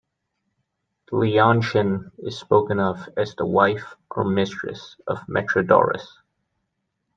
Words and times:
Leontion 1.11 2.09
is 2.17 2.39
spoken 2.39 2.79
of 2.79 3.07
as 3.17 3.35
the 3.35 3.45
wife 3.45 3.95
or 4.09 4.23
mistress 4.25 4.95
of 5.05 5.19
Metrodorus. 5.29 6.07